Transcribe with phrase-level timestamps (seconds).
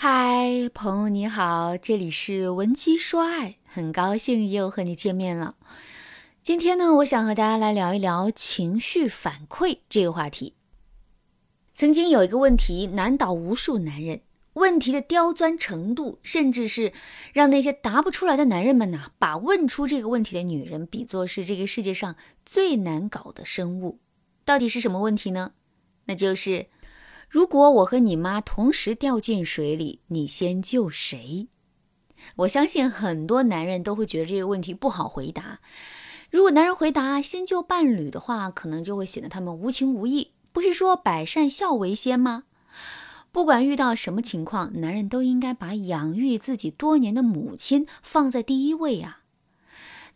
[0.00, 5.56] 嗨，朋友你好，这里是文姬说爱，很高兴又和你见面了。
[6.40, 10.54] 今天呢，我想和大家来聊一聊情绪反馈这个话题。
[11.74, 14.20] 曾经有一个问题难倒无数男人，
[14.52, 16.92] 问题的刁钻程度，甚至是
[17.32, 22.14] 让那些答不出来的男人们呐，把问出这个问题的女人比作是这个世界上
[22.46, 23.98] 最难搞的生物。
[24.44, 25.54] 到底是什么问题呢？
[26.04, 26.68] 那就是。
[27.28, 31.48] 如果我和你妈同时掉进水里，你先救谁？
[32.36, 35.60] 我相信很多男人都会觉得这个问题不好回答。
[36.30, 40.32] 如果男人回答先救伴侣的话，可能就会显得他们无情无义。
[40.52, 42.44] 不是说百善孝为先吗？
[43.30, 49.20] 不管遇到什么情况，男人都应该把养育自己多年的母亲放在第一位啊。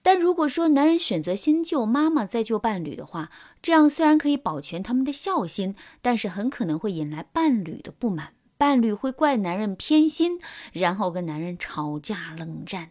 [0.02, 3.30] 但如果说男人选择先救妈妈再救伴侣的话，
[3.62, 10.40] 这样虽然可以保全他们的孝心，但是很可能会引来伴侣的不满，伴侣会怪男人偏心，
[10.72, 12.90] 然后跟男人吵架冷战。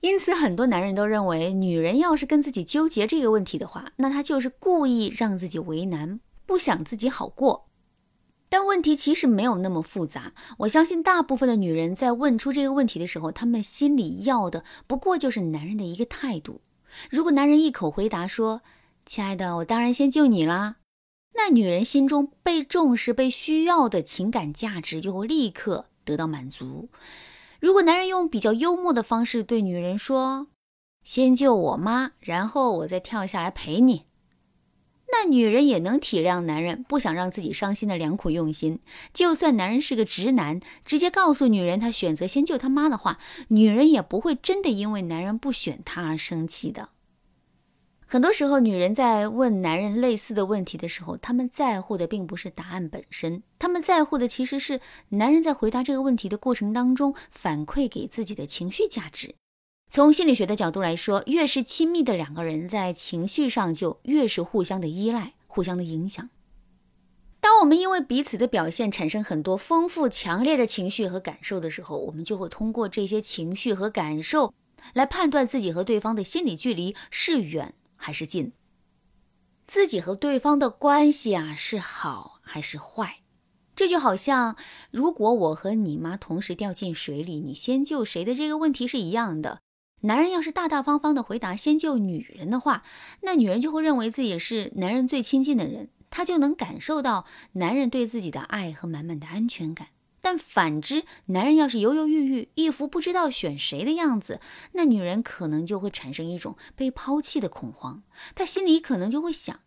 [0.00, 7.67] 因此，很多男人都认为，女人要是跟自己纠结这个问题的话，那她就是故意让自己为难，不想自己好过。
[8.48, 10.32] 但问题其实没有那么复杂。
[10.58, 16.60] 我相信大部分的女人在问出这个问题的时候，她们心里要的不过就是男人的一个态度。
[17.10, 18.62] 如果男人一口回答说
[19.04, 20.76] ：“亲爱的，我当然先救你啦”，
[21.36, 26.88] 那女人心中被重视、被需要的情感价值就会立刻得到满足。
[27.60, 30.48] 如果男人用比较幽默的方式对女人说
[31.04, 34.06] ：“先救我妈，然后我再跳下来陪你。”
[35.20, 38.78] 那女人也能体谅男人不想让自己伤心的良苦用心。
[39.12, 46.90] 就算男人是个直男，直接告诉女人他选择先救他妈的话，女人也不会真的因为男人不选她而生气的。
[48.06, 59.34] 很多时候，女人在问男人类似的问题的时候，他们在乎的并不是答案本身，他们在乎的其实是男人在回答这个问题的过程当中反馈给自己的情绪价值。
[59.90, 66.28] 从心理学的角度来说，越是亲密的两个人，在情绪上就越是互相的依赖、互相的影响。
[67.40, 74.52] 当我们因为彼此的表现产生很多丰富、强烈的情绪和感受的时候，我们就会通过这些情绪和感受
[74.92, 78.52] 来判断自己和对方的心理距离是远还是近，
[79.66, 83.20] 自己和对方的关系啊是好还是坏。
[83.74, 84.56] 这就好像，
[84.90, 89.60] 如果我和你妈同时掉进水里，你先救谁的这个问题是一样的。
[90.02, 92.84] 男人要是大大方方的回答先救女人的话，
[93.22, 99.88] 那女人就会认为自己是男人最亲近的人，她就能感受到男人对自己的爱和满满的安全感。
[100.20, 104.40] 但反之，男人要是犹犹豫豫，一副不知道选谁的样子，
[104.72, 108.02] 那女人可能就会产生一种被抛弃的恐慌。
[108.34, 109.60] 她心里可能就会想，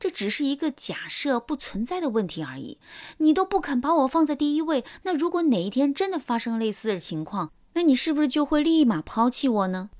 [0.00, 2.78] 这只是一个假设不存在的问题而已，
[3.18, 9.90] 你都不肯把我放在第一位，那如果哪一天真的发生类似的情况，那你是不是就会立马抛弃我呢？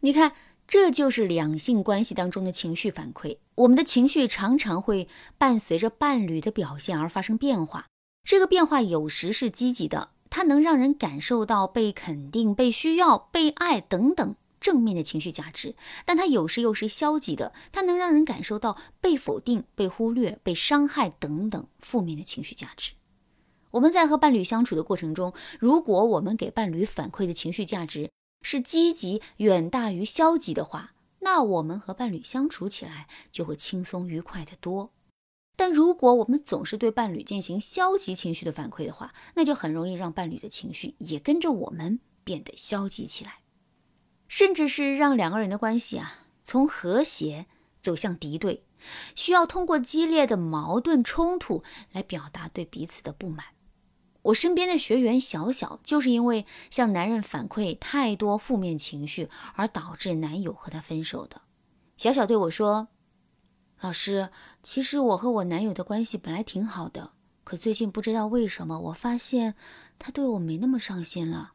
[0.00, 0.32] 你看，
[0.66, 3.38] 这就是两性关系当中的情绪反馈。
[3.56, 7.86] 我们的情绪常常会伴随着伴侣的表现而发生变化。
[8.24, 15.74] 这个变化有时是积极的，它能让人感受到被肯定、被需要、被爱等等正面的情绪价值；
[16.04, 22.92] 但它有时又是消极的，它能让人感受到被否定、被忽略、被伤害等等负面的情绪价值。
[23.70, 28.10] 我们在和伴侣相处的过程中，如果我们给伴侣反馈的情绪价值
[28.42, 34.90] 是积极远大于消极的话，那我们和伴侣相处起来就会轻松愉快得多。
[35.56, 43.40] 但如果我们总是对伴侣进行消极情绪的反馈的话，那就很容易让伴侣的情绪也跟着我们变得消极起来，
[44.26, 47.46] 甚至是让两个人的关系啊从和谐
[47.82, 48.62] 走向敌对，
[49.14, 53.44] 需要通过激烈的矛盾冲突来表达对彼此的不满。
[54.22, 61.40] 我身边的学员小小，就是因为向男人反馈太多负面情绪，而导致男友和她分手的。
[61.96, 62.88] 小小对我说
[63.80, 64.28] ：“老师，
[64.62, 67.12] 其实我和我男友的关系本来挺好的，
[67.44, 69.54] 可最近不知道为什么，我发现
[69.98, 71.52] 他对我没那么上心了。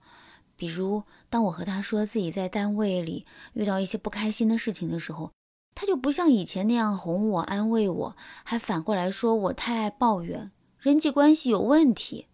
[0.55, 5.31] 比如，当我和他说自己在单位里遇到一些不开心的事情的时候，
[5.75, 12.27] 他就不像以前那样哄我、安慰我，还反过来说我太爱抱怨，人际关系有问题。”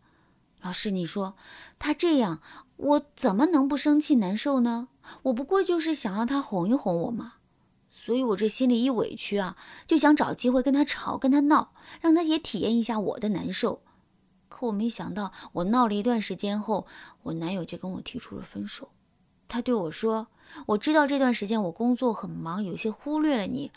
[0.61, 1.35] 老师，你说
[1.79, 2.41] 他这样，
[2.77, 4.87] 我怎么能不生气难受呢？
[5.23, 7.33] 我不过就是想要他哄一哄我嘛，
[7.89, 13.81] 所以我这心里一委屈啊，就想找机会跟他吵，跟他闹，让他也体验一下我的难受。
[14.47, 16.85] 可我没想到，我闹了一段时间后，
[17.23, 18.89] 我男友就跟我提出了分手。
[19.47, 20.27] 他对我说
[20.67, 23.71] ：“我知道这段时间我工作很忙，有些忽略了你，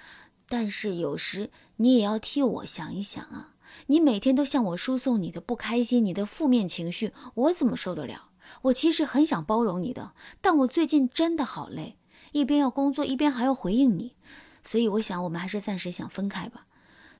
[0.48, 3.53] 但是有时你也要替我想一想啊。”
[3.86, 8.30] 你每天都向我输送你的不开心、你的负面情绪，我怎么受得了？
[8.62, 11.98] 我其实很想包容你的，但我最近真的好累，
[12.32, 14.14] 一边要工作，一边还要回应你，
[14.62, 16.66] 所以我想我们还是暂时想分开吧。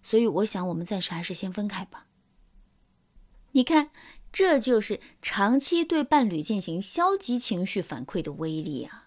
[0.02, 2.06] 所以我想我们暂时还是先分开吧。
[3.52, 3.90] 你看，
[4.30, 9.03] 这就是长期对伴侣进行消极情绪反馈的威力啊！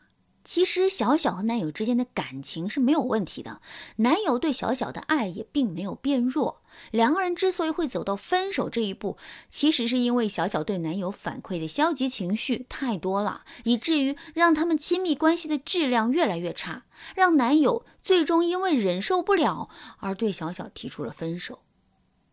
[0.48, 3.60] 其实小小和男友之间的感情是没有问题的，
[3.98, 6.62] 男友对小小的爱也并没有变弱。
[6.92, 9.18] 两个人之所以会走到分手这一步，
[9.50, 19.68] 其实是因为小小对男友反馈的消极情绪太多了，以至于让他们亲密关系的质量越来越差，让男友最终因为忍受不了
[20.00, 21.60] 而对小小提出了分手。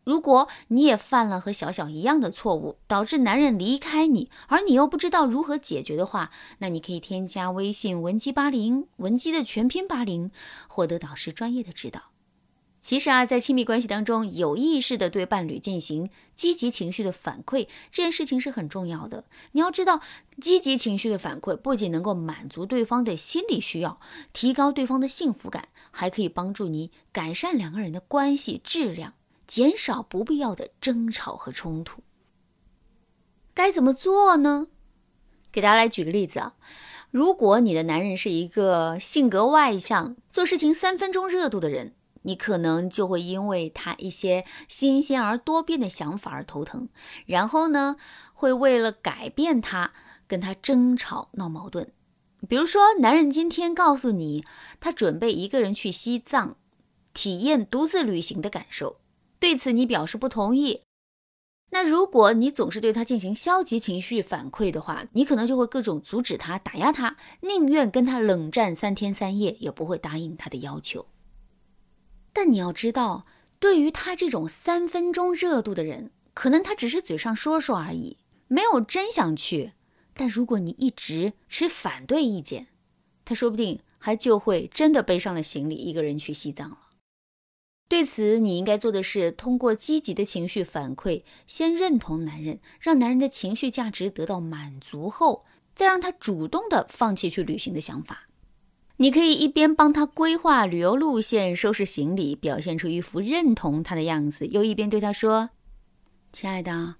[0.04, 10.30] 如果你也犯了和小小一样的错误，导致男人离开你，而你又不知道如何解决的话，那你可以添加微信文姬八零，文姬的全拼八零，
[10.68, 12.02] 获得导师专业的指导。
[12.78, 19.24] 其实啊，在亲密关系当中，有意识的对伴侣进行积极情绪的反馈，这件事情是很重要的。
[19.52, 20.02] 你要知道，
[20.38, 23.98] 积极情绪的反馈不仅能够满足对方的心理需要，
[24.34, 29.14] 提高对方的幸福感，还可以帮助你改善两个人的关系质量。
[29.46, 32.02] 减少不必要的争吵和冲突，
[33.52, 34.68] 该怎么做呢？
[35.52, 36.54] 给大家来举个例子啊，
[37.10, 46.88] 如果你的男人是一个性格外向、做事情三分钟热度的人，你可能就会因为他一些新鲜而多变的想法而头疼，
[47.26, 47.96] 然后呢，
[48.32, 49.92] 会为了改变他
[50.26, 51.92] 跟他争吵闹矛盾。
[52.48, 54.44] 比如说，男人今天告诉你
[54.80, 56.56] 他准备一个人去西藏，
[57.12, 58.96] 体验独自旅行的感受。
[59.44, 60.84] 对此你表示不同意，
[61.70, 71.04] 那如果你总是对他进行消极情绪反馈的话，你可能就会各种阻止他、打压他，宁愿跟他冷战三天三夜，也不会答应他的要求。
[72.32, 73.26] 但你要知道，
[73.60, 78.16] 对于他这种三分钟热度的人，可能他只是嘴上说说而已，
[78.48, 79.74] 没有真想去。
[80.14, 82.68] 但如果你一直持反对意见，
[83.26, 86.78] 他说不定还就会真的背上了行李，一个人去西藏了。
[87.94, 95.44] 对此，你应该做的是通过积极的情绪反馈，先认同男人，让男人的情绪价值得到满足后，
[95.76, 98.28] 再让他主动的放弃去旅行的想法。
[98.96, 105.50] 你可以一边帮他规划旅游路线、收拾行李，表现出一副认同他的样子，又一边对他说
[106.34, 106.96] ：“亲爱的，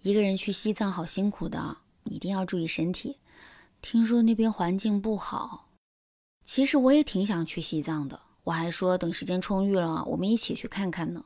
[0.00, 3.18] 一个人去西藏好辛苦的，你一定要注意身体。
[3.80, 5.68] 听说那边环境不好，
[6.42, 11.24] 其实我也挺想去西藏的。”我还说等时间充裕了，我们一起去看看呢。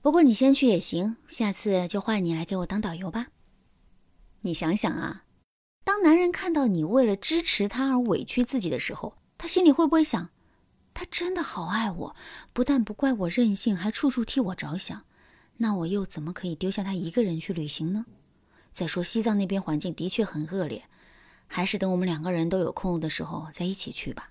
[0.00, 3.26] 不过你先去也行，下次就换你来给我当导游吧。
[4.42, 5.24] 你想想啊，
[5.84, 10.30] 当男人看到你为了支持他而委屈自己的时候，他心里会不会想，
[10.94, 12.16] 他真的好爱我，
[12.52, 15.04] 不但不怪我任性，还处处替我着想？
[15.58, 18.06] 那我又怎么可以丢下他一个人去旅行呢？
[18.70, 20.84] 再说西藏那边环境的确很恶劣，
[21.48, 24.30] 还是等我们两个人都有空的时候再一起去吧。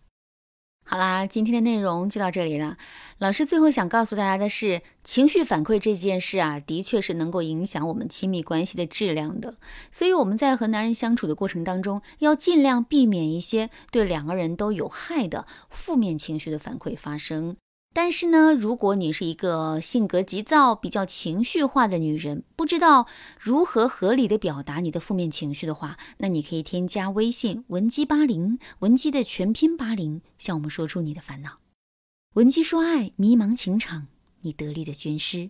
[0.90, 2.78] 好啦，今天的内容就到这里了。
[3.18, 9.56] 老师最后想告诉大家的是，情绪反馈这件事啊，的确是能够影响我们亲密关系的质量的。
[9.92, 17.58] 所以我们在和男人相处的过程当中，要尽量避免一些对两个人都有害的负面情绪的反馈发生。
[17.94, 23.08] 但是呢，如果你是一个性格急躁、比较情绪化的女人，不知道
[23.40, 31.58] 如何合理的表达你的负面情绪的话，那你可以添加微信文姬八零，文姬的全拼八零，向我们说出你的烦恼。
[32.36, 34.06] 文姬说爱，迷茫情场，
[34.42, 35.50] 你得力的军师。